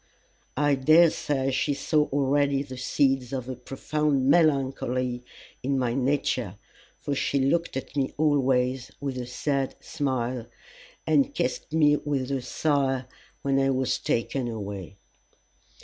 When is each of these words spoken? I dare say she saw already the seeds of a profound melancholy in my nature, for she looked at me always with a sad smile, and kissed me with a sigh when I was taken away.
I 0.57 0.73
dare 0.73 1.11
say 1.11 1.51
she 1.51 1.75
saw 1.75 2.07
already 2.09 2.63
the 2.63 2.75
seeds 2.75 3.31
of 3.31 3.47
a 3.47 3.55
profound 3.55 4.27
melancholy 4.31 5.23
in 5.61 5.77
my 5.77 5.93
nature, 5.93 6.55
for 6.97 7.13
she 7.13 7.37
looked 7.37 7.77
at 7.77 7.95
me 7.95 8.11
always 8.17 8.91
with 8.99 9.19
a 9.19 9.27
sad 9.27 9.75
smile, 9.79 10.47
and 11.05 11.35
kissed 11.35 11.71
me 11.71 11.97
with 11.97 12.31
a 12.31 12.41
sigh 12.41 13.05
when 13.43 13.59
I 13.59 13.69
was 13.69 13.99
taken 13.99 14.47
away. 14.47 14.97